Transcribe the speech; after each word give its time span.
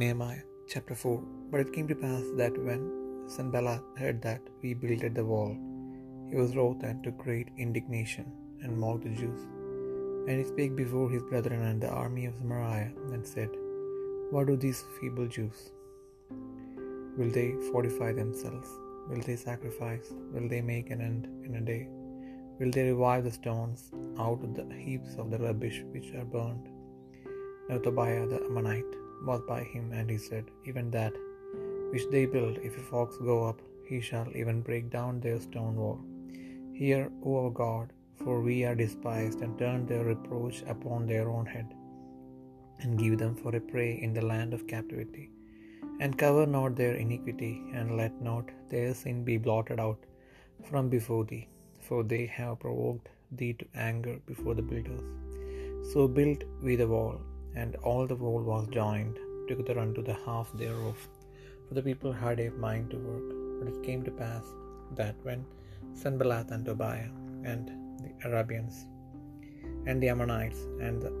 Nehemiah 0.00 0.44
chapter 0.72 0.94
4 0.94 1.22
But 1.50 1.60
it 1.62 1.72
came 1.72 1.88
to 1.88 2.02
pass 2.02 2.22
that 2.40 2.54
when 2.66 2.82
Sanballat 3.32 3.82
heard 4.00 4.18
that 4.26 4.44
we 4.62 4.70
builded 4.82 5.14
the 5.14 5.24
wall, 5.30 5.50
he 6.28 6.36
was 6.40 6.54
wroth 6.56 6.84
and 6.88 7.02
took 7.04 7.18
great 7.24 7.48
indignation, 7.64 8.28
and 8.62 8.80
mocked 8.82 9.04
the 9.06 9.10
Jews. 9.20 9.42
And 10.26 10.38
he 10.38 10.46
spake 10.52 10.74
before 10.78 11.08
his 11.10 11.26
brethren 11.30 11.60
and 11.70 11.82
the 11.82 11.90
army 12.04 12.24
of 12.28 12.38
Samaria, 12.38 12.88
and 13.12 13.26
said, 13.32 13.50
What 14.30 14.46
do 14.50 14.56
these 14.64 14.80
feeble 14.94 15.28
Jews? 15.36 15.60
Will 17.18 17.32
they 17.38 17.48
fortify 17.70 18.10
themselves? 18.20 18.70
Will 19.10 19.22
they 19.28 19.38
sacrifice? 19.44 20.08
Will 20.32 20.48
they 20.54 20.62
make 20.72 20.90
an 20.90 21.02
end 21.10 21.28
in 21.48 21.60
a 21.60 21.66
day? 21.72 21.82
Will 22.60 22.74
they 22.76 22.86
revive 22.92 23.24
the 23.26 23.36
stones 23.40 23.84
out 24.26 24.48
of 24.48 24.54
the 24.60 24.66
heaps 24.86 25.14
of 25.22 25.30
the 25.34 25.42
rubbish 25.46 25.80
which 25.92 26.10
are 26.22 26.30
burned? 26.38 26.66
Now 27.68 27.78
Tobiah 27.86 28.26
the 28.34 28.42
Ammonite 28.48 28.99
was 29.28 29.42
by 29.52 29.62
him, 29.72 29.86
and 29.98 30.08
he 30.12 30.18
said, 30.28 30.46
Even 30.68 30.90
that 30.96 31.14
which 31.92 32.06
they 32.12 32.24
build, 32.34 32.58
if 32.68 32.76
a 32.78 32.84
fox 32.90 33.16
go 33.30 33.36
up, 33.50 33.60
he 33.88 34.00
shall 34.08 34.28
even 34.40 34.66
break 34.68 34.84
down 34.98 35.20
their 35.20 35.40
stone 35.46 35.76
wall. 35.82 36.00
Hear, 36.80 37.02
O 37.24 37.32
our 37.40 37.52
God, 37.62 37.88
for 38.22 38.34
we 38.48 38.56
are 38.68 38.78
despised, 38.82 39.40
and 39.44 39.58
turn 39.62 39.80
their 39.86 40.04
reproach 40.12 40.58
upon 40.74 41.06
their 41.06 41.26
own 41.34 41.46
head, 41.54 41.68
and 42.80 43.00
give 43.02 43.16
them 43.22 43.34
for 43.40 43.52
a 43.56 43.64
prey 43.72 43.92
in 44.04 44.12
the 44.16 44.26
land 44.32 44.52
of 44.56 44.66
captivity. 44.74 45.26
And 46.02 46.20
cover 46.22 46.46
not 46.56 46.76
their 46.80 46.94
iniquity, 47.04 47.54
and 47.78 47.96
let 48.00 48.14
not 48.30 48.46
their 48.72 48.92
sin 49.00 49.18
be 49.30 49.36
blotted 49.46 49.80
out 49.86 50.02
from 50.68 50.86
before 50.96 51.24
thee, 51.30 51.46
for 51.86 52.00
they 52.12 52.24
have 52.38 52.62
provoked 52.64 53.08
thee 53.38 53.54
to 53.60 53.66
anger 53.88 54.16
before 54.30 54.54
the 54.58 54.68
builders. 54.70 55.04
So 55.90 56.06
built 56.18 56.42
we 56.64 56.74
the 56.82 56.90
wall, 56.94 57.18
and 57.54 57.76
all 57.76 58.06
the 58.06 58.14
wall 58.14 58.42
was 58.42 58.68
joined 58.68 59.18
together 59.48 59.78
unto 59.78 60.02
the 60.02 60.14
half 60.26 60.52
thereof. 60.52 60.96
For 61.68 61.74
the 61.74 61.82
people 61.82 62.12
had 62.12 62.40
a 62.40 62.50
mind 62.50 62.90
to 62.90 62.98
work. 62.98 63.28
But 63.60 63.68
it 63.72 63.82
came 63.82 64.02
to 64.04 64.10
pass 64.10 64.44
that 64.96 65.14
when 65.22 65.44
Sanballat 65.94 66.50
and 66.50 66.64
Tobiah 66.64 67.10
and 67.44 67.70
the 68.02 68.12
Arabians 68.28 68.86
and 69.86 70.02
the 70.02 70.08
Ammonites 70.08 70.62
and 70.80 71.02
the 71.02 71.12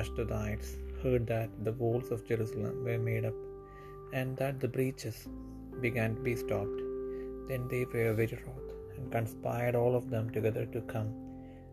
Ashdodites 0.00 0.70
heard 1.02 1.26
that 1.26 1.50
the 1.64 1.72
walls 1.72 2.10
of 2.10 2.26
Jerusalem 2.26 2.82
were 2.84 2.98
made 2.98 3.26
up, 3.26 3.34
and 4.12 4.36
that 4.38 4.58
the 4.60 4.68
breaches 4.68 5.28
began 5.80 6.14
to 6.14 6.22
be 6.22 6.34
stopped, 6.34 6.80
then 7.48 7.68
they 7.68 7.84
were 7.84 8.14
very 8.14 8.38
wroth, 8.46 8.72
and 8.96 9.12
conspired 9.12 9.74
all 9.74 9.94
of 9.94 10.10
them 10.10 10.30
together 10.30 10.66
to 10.66 10.80
come 10.82 11.10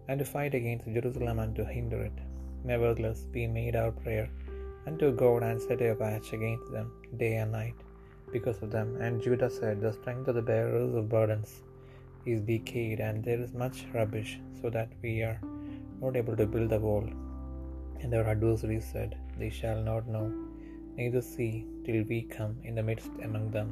and 0.09 0.19
to 0.19 0.25
fight 0.25 0.53
against 0.53 0.93
Jerusalem 0.97 1.39
and 1.39 1.55
to 1.55 1.65
hinder 1.65 2.01
it. 2.01 2.19
Nevertheless, 2.69 3.19
we 3.33 3.43
made 3.47 3.75
our 3.81 3.91
prayer 4.03 4.27
unto 4.87 5.07
God 5.21 5.41
and 5.47 5.61
set 5.65 5.81
a 5.81 5.93
watch 6.01 6.27
against 6.37 6.69
them 6.75 6.87
day 7.21 7.33
and 7.41 7.51
night 7.51 7.79
because 8.33 8.59
of 8.61 8.71
them. 8.75 8.89
And 9.03 9.21
Judah 9.25 9.49
said, 9.57 9.79
The 9.79 9.93
strength 9.99 10.27
of 10.27 10.35
the 10.35 10.47
bearers 10.49 10.93
of 10.99 11.09
burdens 11.13 11.51
is 12.25 12.41
decayed, 12.41 12.99
and 12.99 13.23
there 13.27 13.41
is 13.45 13.61
much 13.63 13.79
rubbish, 13.93 14.33
so 14.59 14.69
that 14.75 14.89
we 15.01 15.13
are 15.27 15.39
not 16.01 16.17
able 16.21 16.35
to 16.41 16.51
build 16.55 16.71
the 16.73 16.81
wall. 16.87 17.07
And 18.01 18.13
our 18.17 18.27
adversaries 18.35 18.87
said, 18.93 19.17
They 19.39 19.51
shall 19.59 19.81
not 19.89 20.13
know, 20.15 20.27
neither 20.97 21.23
see, 21.33 21.53
till 21.85 22.03
we 22.11 22.19
come 22.37 22.55
in 22.67 22.75
the 22.75 22.87
midst 22.89 23.13
among 23.27 23.47
them, 23.57 23.69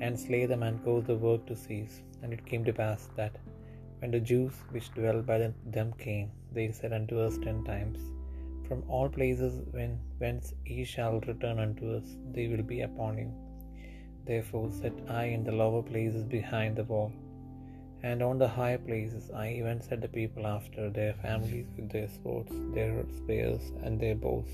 and 0.00 0.18
slay 0.24 0.44
them 0.52 0.62
and 0.68 0.84
cause 0.86 1.04
the 1.10 1.20
work 1.26 1.44
to 1.48 1.56
cease. 1.66 1.96
And 2.22 2.32
it 2.32 2.48
came 2.50 2.64
to 2.66 2.80
pass 2.82 3.02
that 3.20 3.36
when 4.00 4.12
the 4.14 4.26
Jews 4.32 4.54
which 4.74 4.92
dwell 4.98 5.20
by 5.30 5.38
them 5.76 5.90
came, 6.06 6.30
they 6.56 6.66
said 6.78 6.92
unto 6.98 7.18
us 7.26 7.36
ten 7.46 7.58
times, 7.72 8.00
From 8.72 8.84
all 8.88 9.08
places 9.16 9.54
when, 9.72 9.98
whence 10.20 10.54
ye 10.64 10.84
shall 10.90 11.16
return 11.30 11.58
unto 11.64 11.86
us, 11.96 12.06
they 12.34 12.44
will 12.50 12.62
be 12.70 12.80
upon 12.80 13.18
you. 13.22 13.30
Therefore 14.28 14.68
set 14.70 14.94
I 15.22 15.24
in 15.24 15.42
the 15.44 15.56
lower 15.62 15.82
places 15.82 16.24
behind 16.36 16.76
the 16.76 16.84
wall, 16.92 17.10
and 18.02 18.22
on 18.28 18.38
the 18.42 18.48
high 18.48 18.78
places 18.86 19.24
I 19.42 19.48
even 19.56 19.82
set 19.86 20.00
the 20.04 20.08
people 20.20 20.46
after 20.46 20.84
their 20.88 21.12
families 21.24 21.68
with 21.76 21.90
their 21.94 22.08
swords, 22.08 22.54
their 22.76 22.94
spears, 23.18 23.66
and 23.82 24.00
their 24.00 24.14
bows. 24.14 24.48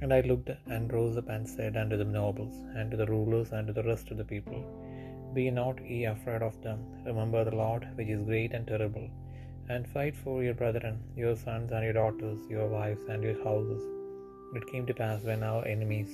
And 0.00 0.12
I 0.16 0.22
looked 0.30 0.50
and 0.74 0.92
rose 0.96 1.16
up 1.22 1.28
and 1.28 1.48
said 1.48 1.76
unto 1.82 1.98
the 2.02 2.10
nobles, 2.20 2.56
and 2.74 2.90
to 2.90 2.96
the 3.02 3.10
rulers, 3.14 3.52
and 3.52 3.68
to 3.68 3.76
the 3.78 3.88
rest 3.92 4.10
of 4.10 4.18
the 4.22 4.30
people, 4.34 4.60
Be 5.36 5.46
not 5.60 5.78
ye 5.92 6.00
afraid 6.14 6.42
of 6.48 6.58
them. 6.66 6.80
Remember 7.10 7.44
the 7.44 7.60
Lord, 7.64 7.86
which 7.94 8.08
is 8.16 8.28
great 8.32 8.52
and 8.58 8.66
terrible, 8.66 9.08
and 9.68 9.88
fight 9.94 10.16
for 10.22 10.42
your 10.44 10.54
brethren, 10.54 10.96
your 11.16 11.34
sons 11.34 11.72
and 11.72 11.84
your 11.84 11.92
daughters, 11.92 12.38
your 12.48 12.68
wives 12.68 13.04
and 13.08 13.22
your 13.22 13.38
houses. 13.42 13.82
It 14.54 14.66
came 14.70 14.86
to 14.86 14.94
pass 14.94 15.22
when 15.22 15.42
our 15.42 15.64
enemies 15.66 16.12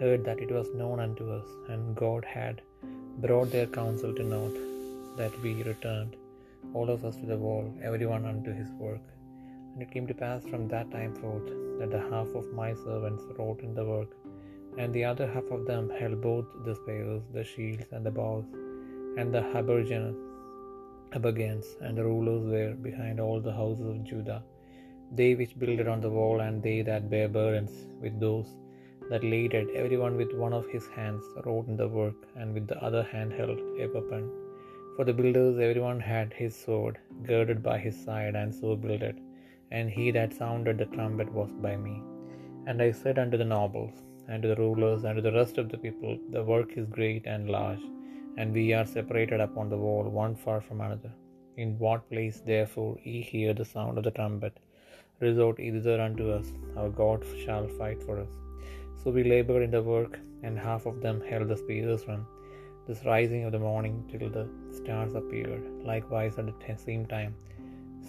heard 0.00 0.24
that 0.24 0.38
it 0.38 0.50
was 0.50 0.68
known 0.80 1.00
unto 1.00 1.24
us, 1.38 1.48
and 1.68 1.96
God 1.96 2.24
had 2.24 2.62
brought 3.24 3.50
their 3.50 3.66
counsel 3.66 4.14
to 4.14 4.22
naught, 4.22 4.56
that 5.16 5.34
we 5.42 5.62
returned, 5.70 6.14
all 6.72 6.88
of 6.88 7.04
us 7.04 7.16
to 7.16 7.26
the 7.26 7.36
wall, 7.36 7.66
every 7.82 8.06
one 8.06 8.24
unto 8.32 8.52
his 8.60 8.70
work. 8.86 9.06
And 9.72 9.82
it 9.82 9.90
came 9.90 10.06
to 10.06 10.14
pass 10.14 10.44
from 10.44 10.68
that 10.68 10.90
time 10.92 11.14
forth, 11.22 11.48
that 11.80 11.90
the 11.90 12.04
half 12.12 12.30
of 12.40 12.52
my 12.52 12.70
servants 12.74 13.24
wrought 13.36 13.60
in 13.60 13.74
the 13.74 13.84
work, 13.84 14.10
and 14.80 14.94
the 14.94 15.04
other 15.04 15.26
half 15.34 15.50
of 15.50 15.66
them 15.66 15.90
held 15.98 16.20
both 16.20 16.46
the 16.64 16.76
spears, 16.76 17.22
the 17.32 17.44
shields, 17.52 17.90
and 17.90 18.06
the 18.06 18.16
bows, 18.20 18.44
and 19.18 19.34
the 19.34 19.42
habergeons, 19.52 20.16
and 21.12 21.96
the 21.96 22.04
rulers 22.04 22.44
were 22.46 22.74
behind 22.74 23.20
all 23.20 23.40
the 23.40 23.52
houses 23.52 23.86
of 23.86 24.04
Judah, 24.04 24.42
they 25.12 25.34
which 25.34 25.58
builded 25.58 25.88
on 25.88 26.00
the 26.00 26.10
wall, 26.10 26.40
and 26.40 26.62
they 26.62 26.82
that 26.82 27.10
bare 27.10 27.28
burdens, 27.28 27.86
with 28.00 28.20
those 28.20 28.48
that 29.10 29.24
labored, 29.24 29.68
every 29.74 29.96
one 29.96 30.16
with 30.16 30.32
one 30.34 30.52
of 30.52 30.68
his 30.68 30.86
hands 30.88 31.24
wrought 31.44 31.66
in 31.66 31.76
the 31.76 31.88
work, 31.88 32.18
and 32.36 32.52
with 32.52 32.66
the 32.68 32.82
other 32.82 33.02
hand 33.02 33.32
held 33.32 33.58
a 33.58 33.86
weapon. 33.86 34.30
For 34.96 35.04
the 35.04 35.12
builders, 35.12 35.58
every 35.58 35.80
one 35.80 36.00
had 36.00 36.32
his 36.32 36.54
sword 36.54 36.98
girded 37.22 37.62
by 37.62 37.78
his 37.78 37.96
side, 38.04 38.34
and 38.34 38.54
so 38.54 38.76
builded. 38.76 39.16
And 39.70 39.88
he 39.90 40.10
that 40.10 40.34
sounded 40.34 40.78
the 40.78 40.86
trumpet 40.86 41.30
was 41.32 41.50
by 41.66 41.76
me. 41.76 42.02
And 42.66 42.82
I 42.82 42.90
said 42.90 43.18
unto 43.18 43.38
the 43.38 43.44
nobles, 43.44 43.96
and 44.28 44.42
to 44.42 44.48
the 44.48 44.56
rulers, 44.56 45.04
and 45.04 45.16
to 45.16 45.22
the 45.22 45.36
rest 45.40 45.56
of 45.58 45.68
the 45.68 45.78
people, 45.78 46.18
The 46.30 46.42
work 46.42 46.72
is 46.76 46.86
great 46.86 47.26
and 47.26 47.48
large, 47.48 47.84
and 48.38 48.58
we 48.58 48.64
are 48.78 48.94
separated 48.96 49.40
upon 49.44 49.68
the 49.70 49.82
wall, 49.84 50.04
one 50.24 50.34
far 50.42 50.58
from 50.66 50.80
another. 50.80 51.12
In 51.62 51.70
what 51.82 52.08
place, 52.10 52.36
therefore, 52.50 52.92
ye 53.08 53.16
hear 53.30 53.52
the 53.52 53.70
sound 53.74 53.94
of 53.98 54.04
the 54.06 54.16
trumpet, 54.18 54.56
resort 55.24 55.56
thither 55.62 55.96
unto 56.06 56.26
us, 56.38 56.48
our 56.78 56.90
God 57.02 57.20
shall 57.42 57.66
fight 57.80 58.00
for 58.06 58.16
us. 58.24 58.34
So 59.00 59.10
we 59.16 59.24
labored 59.34 59.64
in 59.66 59.72
the 59.76 59.86
work, 59.94 60.14
and 60.44 60.66
half 60.66 60.84
of 60.90 61.00
them 61.04 61.18
held 61.30 61.48
the 61.48 61.60
spears 61.62 62.02
from 62.06 62.20
this 62.86 63.02
rising 63.12 63.42
of 63.46 63.52
the 63.56 63.64
morning 63.70 63.96
till 64.10 64.30
the 64.36 64.46
stars 64.78 65.14
appeared. 65.20 65.64
Likewise 65.92 66.36
at 66.40 66.46
the 66.46 66.76
same 66.86 67.04
time 67.16 67.34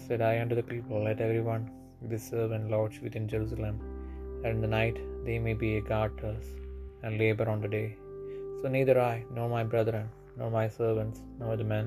said 0.04 0.22
I 0.30 0.40
unto 0.42 0.58
the 0.60 0.68
people, 0.74 0.98
Let 1.08 1.20
every 1.26 1.44
one 1.54 1.64
this 2.12 2.26
servant 2.34 2.70
lodge 2.74 2.98
within 3.06 3.26
Jerusalem, 3.32 3.76
that 4.42 4.54
in 4.56 4.62
the 4.66 4.74
night 4.78 4.98
they 5.26 5.38
may 5.48 5.56
be 5.64 5.72
a 5.78 5.88
guard 5.90 6.14
to 6.20 6.28
us, 6.36 6.46
and 7.02 7.22
labor 7.24 7.48
on 7.54 7.60
the 7.64 7.72
day. 7.78 7.88
So 8.60 8.68
neither 8.76 8.96
I, 9.00 9.16
nor 9.36 9.48
my 9.56 9.64
brethren, 9.72 10.08
nor 10.40 10.50
my 10.50 10.68
servants, 10.68 11.20
nor 11.38 11.56
the 11.56 11.64
men 11.64 11.86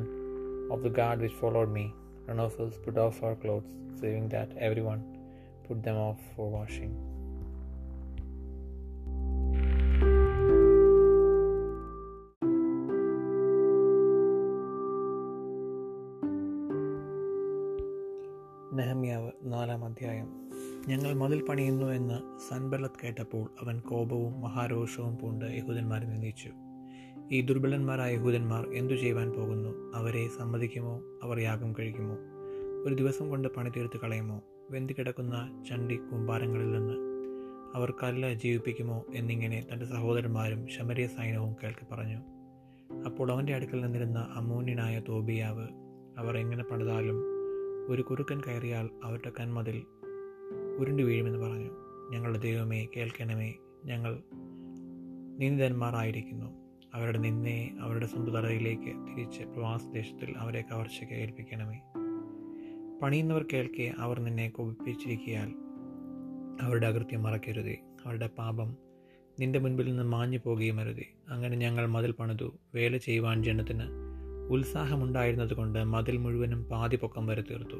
of 0.71 0.83
the 0.83 0.89
guard 0.89 1.19
which 1.19 1.33
followed 1.33 1.69
me, 1.69 1.85
none 2.27 2.39
of 2.39 2.59
us 2.59 2.77
put 2.85 2.97
off 2.97 3.23
our 3.23 3.35
clothes, 3.35 3.65
saving 3.99 4.29
that 4.29 4.49
everyone 4.57 5.01
put 5.67 5.83
them 5.83 5.95
off 5.95 6.21
for 6.35 6.51
washing. 6.51 6.93
നെഹമ്യാവ് 18.75 19.31
നാലാം 19.43 19.85
അധ്യായം 19.85 20.29
ഞങ്ങൾ 20.87 21.13
മതിൽ 21.13 21.45
പണിയുന്നു 21.45 21.85
എന്ന് 21.85 22.17
സൻബലത്ത് 22.49 23.01
കേട്ടപ്പോൾ 23.03 23.51
അവൻ 23.61 23.79
കോപവും 23.79 24.41
മഹാരോഷവും 24.41 25.17
പൂണ്ട് 25.17 25.45
യഹൂദന്മാരെ 25.45 26.05
നിന്ദിച്ചു 26.05 26.51
ഈ 27.31 27.41
ദുർബലന്മാരായ 27.41 28.15
യഹൂദന്മാർ 28.15 28.69
എന്തു 28.73 28.93
ചെയ്യുവാൻ 28.93 29.31
പോകുന്നു? 29.31 29.91
അവരെ 29.95 30.27
സമ്മതിക്കുമോ? 30.27 31.01
അവർ 31.23 31.39
യാഗം 31.39 31.73
കഴിക്കുമോ? 31.73 32.17
ഒരു 32.87 32.95
ദിവസം 32.95 33.29
കൊണ്ട് 33.29 33.47
പണി 33.47 33.69
തീർത്ത് 33.69 33.99
കളയുമോ? 33.99 34.41
വെന്തി 34.71 34.93
കിടക്കുന്ന 34.93 35.63
ചണ്ടി 35.69 35.95
കൂമ്പാരങ്ങളിൽ 35.95 36.71
നിന്ന് 36.71 36.93
അവർ 37.75 37.93
കല്ല് 38.03 38.33
ജീവിപ്പിക്കുമോ? 38.33 39.05
എന്നിങ്ങനെ 39.15 39.67
തന്റെ 39.73 39.85
സഹോദരന്മാരും 39.85 40.67
ശമരിയ 40.67 41.07
സൈന്യവും 41.07 41.55
കേൾക്കി 41.63 41.85
പറഞ്ഞു. 41.91 42.17
അപ്പോൾ 43.05 43.31
അവന്റെ 43.31 43.53
അടുക്കൽ 43.53 43.81
നിന്നിരുന്ന 43.81 44.27
അമൂന്യനായ 44.35 45.01
തോബിയാവ് 45.09 45.67
അവർ 46.17 46.37
എങ്ങനെ 46.37 46.63
പണിതാലും 46.63 47.23
ഒരു 47.91 48.01
കുറുക്കൻ 48.01 48.41
കയറിയാൽ 48.41 48.89
അവരുടെ 49.03 49.31
കന്മതിൽ 49.39 49.83
ഉരുണ്ടു 50.77 51.03
വീഴുമെന്ന് 51.03 51.39
പറഞ്ഞു. 51.39 51.71
ഞങ്ങളുടെ 52.11 52.39
ദൈവമേ 52.39 52.87
കേൾക്കണമേ. 52.97 53.53
ഞങ്ങൾ 53.85 54.19
നിന്ദിതന്മാരായിരിക്കുന്നു. 55.37 56.62
അവരുടെ 56.93 57.17
നിന്നെ 57.17 57.77
അവരുടെ 57.81 58.05
സ്വന്തം 58.05 58.33
തലയിലേക്ക് 58.33 58.83
തിരിച്ച് 58.83 59.43
പ്രവാസദേശത്തിൽ 59.43 60.33
അവരെ 60.37 60.61
കവർച്ചയ്ക്ക് 60.61 61.13
ഏൽപ്പിക്കണമേ. 61.13 61.79
പണിയുന്നവർ 63.01 63.45
കേൾക്കെ 63.53 63.93
അവർ 63.97 64.19
നിന്നെ 64.19 64.49
കൊപ്പിച്ചിരിക്കിയാൽ 64.49 65.53
അവരുടെ 66.61 66.87
അകൃത്യം 66.87 67.23
മറക്കരുതേ. 67.23 67.77
അവരുടെ 68.05 68.27
പാപം 68.27 68.77
നിന്റെ 69.39 69.59
മുൻപിൽ 69.59 69.87
നിന്ന് 69.87 70.03
മാഞ്ഞു 70.03 70.39
പോകുകയും 70.45 70.79
അരുതേ. 70.79 71.05
അങ്ങനെ 71.29 71.57
ഞങ്ങൾ 71.57 71.85
മതിൽ 71.85 72.11
പണിതു 72.11 72.57
വേല 72.75 72.97
ചെയ്യുവാൻ 72.97 73.43
ജനത്തിന് 73.43 73.83
ഉത്സാഹമുണ്ടായിരുന്നതുകൊണ്ട് 74.49 75.83
മതിൽ 75.83 76.17
മുഴുവനും 76.17 76.63
പാതി 76.63 76.95
പൊക്കം 76.95 77.27
വരെ 77.27 77.41
തീർത്തു. 77.41 77.77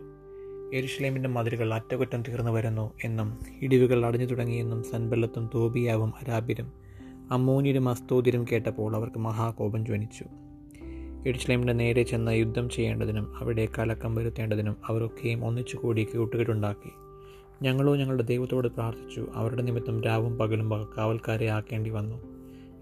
എരുഷലേമിന്റെ 0.78 1.30
മതിലുകൾ 1.30 1.74
അറ്റകുറ്റം 1.74 2.22
തീർന്നു 2.22 2.52
വരുന്നു 2.52 2.94
എന്നും 3.04 3.40
ഇടിവുകൾ 3.62 4.06
അടഞ്ഞു 4.06 4.26
തുടങ്ങിയെന്നും 4.26 4.84
സൻബല്ലത്തും 4.84 5.50
തോബിയാവും 5.56 6.14
അരാബിരും 6.16 6.83
അമ്മൂനിരും 7.32 7.84
മസ്തോതിരം 7.84 8.46
കേട്ടപ്പോൾ 8.52 8.96
അവർക്ക് 8.96 9.20
മഹാകോപം 9.20 9.86
ജ്വനിച്ചു. 9.86 10.26
എഡിസ്ലൈമിന്റെ 11.30 11.74
നേരെ 11.74 12.04
ചെന്ന് 12.04 12.38
യുദ്ധം 12.38 12.70
ചെയ്യേണ്ടതിനും 12.70 13.38
അവിടെ 13.38 13.68
കലക്കം 13.80 14.16
വരുത്തേണ്ടതിനും 14.16 14.76
അവരൊക്കെയും 14.86 15.46
ഒന്നിച്ചു 15.46 15.78
കൂടി 15.78 16.04
കൂട്ടുകെട്ടുണ്ടാക്കി. 16.04 16.92
ഞങ്ങളോ 17.62 17.96
ഞങ്ങളുടെ 17.96 18.24
ദൈവത്തോട് 18.24 18.68
പ്രാർത്ഥിച്ചു 18.68 19.28
അവരുടെ 19.34 19.62
നിമിത്തം 19.62 20.02
രാവും 20.02 20.38
പകലും 20.38 20.88
കാവൽക്കാരെ 20.98 21.48
ആക്കേണ്ടി 21.48 21.90
വന്നു. 21.90 22.22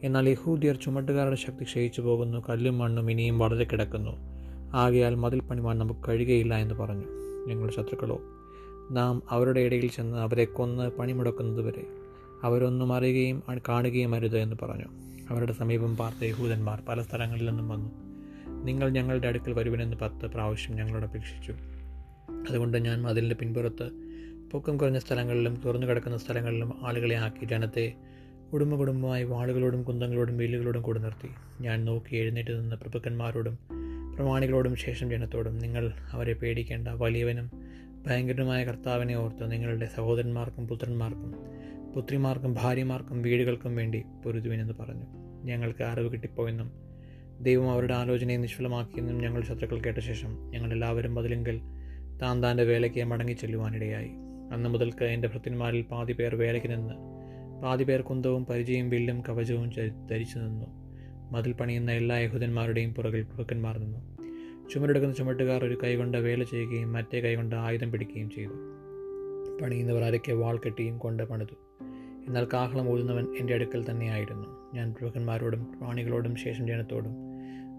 എന്നാൽ 0.04 0.30
യഹൂദിയർ 0.30 0.76
ചുമട്ടുകാരുടെ 0.76 1.36
ശക്തി 1.36 1.64
ക്ഷയിച്ചു 1.64 2.02
പോകുന്നു 2.02 2.44
കല്ലും 2.50 2.78
മണ്ണും 2.78 3.12
ഇനിയും 3.12 3.40
വളരെ 3.40 3.64
കിടക്കുന്നു. 3.64 4.12
ആകയാൽ 4.74 5.16
മതിൽ 5.16 5.40
പണിമാൻ 5.40 5.80
നമുക്ക് 5.80 6.00
കഴിയുകയില്ല 6.08 6.56
എന്ന് 6.56 6.76
പറഞ്ഞു. 6.76 7.06
ഞങ്ങളുടെ 7.48 7.74
ശത്രുക്കളോ 7.74 8.20
നാം 8.92 9.22
അവരുടെ 9.30 9.60
ഇടയിൽ 9.60 9.88
ചെന്ന് 9.88 10.18
അവരെ 10.18 10.46
കൊന്ന് 10.46 10.92
പണിമുടക്കുന്നതുവരെ 11.00 12.01
അവരൊന്നും 12.44 12.94
അറിയുകയും 12.94 13.44
കാണുകയും 13.70 14.16
അരുത് 14.16 14.38
എന്ന് 14.38 14.56
പറഞ്ഞു. 14.62 14.86
അവരുടെ 15.30 15.54
സമീപം 15.54 15.98
പാർത്ത 15.98 16.24
യഹൂദന്മാർ 16.24 16.82
പല 16.88 17.02
സ്ഥലങ്ങളിൽ 17.02 17.46
നിന്നും 17.46 17.70
വന്നു. 17.70 17.92
നിങ്ങൾ 18.64 18.90
ഞങ്ങളുടെ 18.90 19.28
അടുക്കൽ 19.28 19.54
വരുവിനെന്ന് 19.54 19.98
പത്ത് 19.98 20.26
പ്രാവശ്യം 20.26 20.76
ഞങ്ങളോട് 20.76 21.06
അപേക്ഷിച്ചു. 21.06 21.52
അതുകൊണ്ട് 22.50 22.78
ഞാൻ 22.78 23.02
മതിലിന്റെ 23.02 23.36
പിൻപുറത്ത് 23.36 23.90
പൊക്കം 24.52 24.78
കുറഞ്ഞ 24.78 25.00
സ്ഥലങ്ങളിലും 25.00 25.62
തുറന്നു 25.66 25.88
കിടക്കുന്ന 25.88 26.18
സ്ഥലങ്ങളിലും 26.18 26.74
ആളുകളെ 26.84 27.16
ആക്കി 27.16 27.46
ജനത്തെ 27.46 27.94
കുടുംബ 28.54 28.76
കുടുംബമായി 28.76 29.24
വാളുകളോടും 29.24 29.84
കുന്തങ്ങളോടും 29.84 30.38
വേലുകളോടും 30.38 30.82
കൂടെ 30.82 31.00
നിർത്തി. 31.00 31.30
ഞാൻ 31.62 31.86
നോക്കി 31.86 32.16
എഴുന്നേറ്റ് 32.16 32.60
നിന്ന 32.60 32.76
പ്രഭുക്കന്മാരോടും 32.76 33.60
പ്രമാണികളോടും 34.16 34.76
ശേഷം 34.76 35.10
ജനത്തോടും 35.10 35.60
നിങ്ങൾ 35.60 35.92
അവരെ 36.12 36.34
പേടിക്കേണ്ട 36.34 36.88
വലിയവനും 36.88 37.52
ഭയങ്കരനുമായ 38.08 38.66
കർത്താവിനെ 38.66 39.16
ഓർത്ത് 39.16 39.52
നിങ്ങളുടെ 39.52 39.90
സഹോദരന്മാർക്കും 39.96 40.68
പുത്രന്മാർക്കും 40.68 41.36
പുത്രിമാർക്കും 41.96 42.54
ഭാര്യമാർക്കും 42.54 43.22
വീടുകൾക്കും 43.22 43.76
വേണ്ടി 43.76 44.04
പൊരുതുവിനെന്ന് 44.26 44.74
പറഞ്ഞു. 44.80 45.06
ഞങ്ങൾക്ക് 45.44 45.84
അറിവ് 45.84 46.12
കിട്ടിപ്പോയെന്നും 46.12 46.72
ദൈവം 47.42 47.72
അവരുടെ 47.72 47.94
ആലോചനയെ 47.94 48.38
നിഷ്ഫലമാക്കിയെന്നും 48.38 49.18
ഞങ്ങൾ 49.18 49.44
ശത്രുക്കൾ 49.44 49.80
കേട്ട 49.80 49.98
ശേഷം 49.98 50.52
ഞങ്ങളെല്ലാവരും 50.52 51.16
ബദലെങ്കിൽ 51.16 51.62
താൻ 52.22 52.44
താന്റെ 52.44 52.64
വേലയ്ക്ക് 52.64 53.04
മടങ്ങി 53.04 53.34
ചെല്ലുവാനിടയായി. 53.34 54.10
അന്ന് 54.52 54.70
മുതൽക്ക് 54.70 55.04
എന്റെ 55.04 55.28
ഭൃത്യന്മാരിൽ 55.28 55.82
പാതി 55.82 56.14
പേർ 56.14 56.36
വേലയ്ക്ക് 56.36 56.72
നിന്ന് 56.72 56.94
പാതി 57.62 57.84
പേർ 57.84 58.02
കുന്തവും 58.02 58.46
പരിചയം 58.46 58.90
വില്ലും 58.90 59.22
കവചവും 59.22 59.70
ധരിച്ചു 60.10 60.38
നിന്നു. 60.38 60.66
മതിൽ 61.32 61.54
പണിയുന്ന 61.54 61.92
എല്ലാ 61.92 62.18
യഹൂദന്മാരുടെയും 62.18 62.94
പുറകിൽ 62.94 63.22
പ്രഭുക്കന്മാർ 63.22 63.78
നിന്നു. 63.78 64.00
ചുമരെടുക്കുന്ന 64.70 65.16
ചുമട്ടുകാർ 65.16 65.66
ഒരു 65.66 65.78
കൈകൊണ്ട് 65.84 66.18
വേല 66.18 66.44
ചെയ്യുകയും 66.44 66.94
മറ്റേ 66.94 67.22
കൈകൊണ്ട് 67.22 67.56
ആയുധം 67.56 67.92
പിടിക്കുകയും 67.92 68.30
ചെയ്തു. 68.30 68.52
പണിയുന്നവർ 69.62 70.04
അരയ്ക്ക് 70.04 70.32
വാൾ 70.32 70.58
കെട്ടിയും 70.58 70.98
കൊണ്ട് 70.98 71.24
പണിതു. 71.24 71.61
എന്നാൽ 72.32 72.48
കാഹളം 72.54 72.90
ഊതുന്നവൻ 72.90 73.28
എന്റെ 73.40 73.54
അടുക്കൽ 73.54 73.86
തന്നെയായിരുന്നു. 73.90 74.72
ഞാൻ 74.74 74.94
പ്രഭുക്കന്മാരോടും 74.94 75.64
പ്രാണികളോടും 75.64 76.36
ശേഷം 76.36 76.68
ജനത്തോടും 76.68 77.16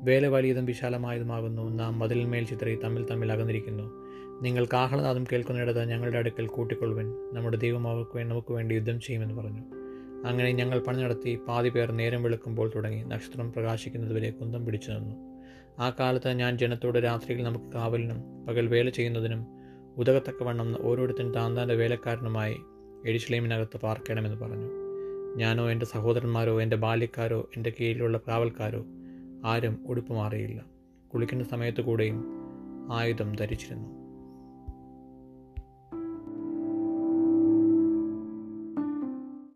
വേല 0.02 0.26
വലിയതും 0.26 0.64
വിശാലമായതുമാകുന്നു. 0.64 1.70
നാം 1.70 1.98
മതിലിന്മേൽ 1.98 2.44
ചിത്രി 2.44 2.78
തമ്മിൽ 2.84 3.04
തമ്മിൽ 3.04 3.32
അകന്നിരിക്കുന്നു. 3.32 3.82
നിങ്ങൾ 4.42 4.66
കാഹളനാദം 4.72 5.24
കേൾക്കുന്നിടത്ത് 5.24 5.84
ഞങ്ങളുടെ 5.84 6.18
അടുക്കൽ 6.18 6.46
കൂട്ടിക്കൊള്ളുവൻ. 6.46 7.10
നമ്മുടെ 7.32 7.56
ദൈവം 7.56 7.88
അവർക്ക് 7.88 8.18
നമുക്ക് 8.18 8.52
വേണ്ടി 8.52 8.74
യുദ്ധം 8.74 9.00
ചെയ്യുമെന്ന് 9.00 9.34
പറഞ്ഞു. 9.34 9.62
അങ്ങനെ 10.26 10.52
ഞങ്ങൾ 10.52 10.78
പണി 10.78 11.02
നടത്തി 11.02 11.38
പാതി 11.48 11.68
പേർ 11.68 11.92
നേരം 11.92 12.22
വെളുക്കുമ്പോൾ 12.22 12.70
തുടങ്ങി. 12.74 13.04
നക്ഷത്രം 13.04 13.52
പ്രകാശിക്കുന്നതുവരെ 13.52 14.30
കുന്തം 14.30 14.64
പിടിച്ചു 14.66 14.90
നിന്നു. 14.90 15.16
ആ 15.78 15.92
കാലത്ത് 16.00 16.28
ഞാൻ 16.28 16.58
ജനത്തോട് 16.58 16.98
രാത്രിയിൽ 16.98 17.42
നമുക്ക് 17.42 17.72
കാവലിനും 17.72 18.46
പകൽ 18.46 18.66
വേല 18.66 18.88
ചെയ്യുന്നതിനും 18.88 19.46
ഉതകത്തക്കവണ്ണം 19.96 20.76
ഓരോരുത്തരും 20.82 21.32
താന്താന്റെ 21.32 21.74
വേലക്കാരനുമായി 21.74 22.56
എരിശ്ലേമിനകത്ത് 23.06 23.76
പാർക്കണമെന്ന് 23.76 24.36
പറഞ്ഞു. 24.36 24.70
ഞാനോ 25.36 25.70
എന്റെ 25.70 25.86
സഹോദരന്മാരോ 25.86 26.62
എന്റെ 26.62 26.76
ബാല്യക്കാരോ 26.76 27.50
എന്റെ 27.56 27.72
കീഴിലുള്ള 27.80 28.20
കാവൽക്കാരോ 28.28 28.84
ആരും 29.44 29.84
ഉടുപ്പ് 29.86 30.12
മാറിയില്ല. 30.12 30.64
കുളിക്കുന്ന 31.14 31.44
സമയത്ത് 31.44 31.80
കൂടെയും 31.80 32.24
ആയുധം 32.92 33.36
ധരിച്ചിരുന്നു. 33.36 34.01